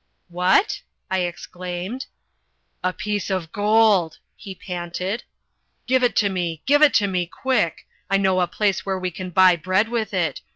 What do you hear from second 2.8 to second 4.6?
"A piece of gold," he